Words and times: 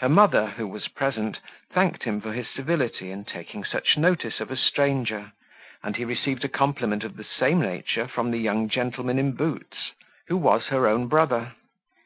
Her 0.00 0.08
mother, 0.08 0.46
who 0.52 0.66
was 0.66 0.88
present, 0.88 1.38
thanked 1.70 2.04
him 2.04 2.22
for 2.22 2.32
his 2.32 2.48
civility 2.48 3.10
in 3.10 3.26
taking 3.26 3.64
such 3.66 3.98
notice 3.98 4.40
of 4.40 4.50
a 4.50 4.56
stranger, 4.56 5.32
and 5.82 5.94
he 5.94 6.06
received 6.06 6.42
a 6.46 6.48
compliment 6.48 7.04
of 7.04 7.18
the 7.18 7.26
same 7.38 7.60
nature 7.60 8.08
from 8.08 8.30
the 8.30 8.38
young 8.40 8.70
gentleman 8.70 9.18
in 9.18 9.32
boots, 9.32 9.92
who 10.28 10.38
was 10.38 10.68
her 10.68 10.88
own 10.88 11.06
brother. 11.06 11.52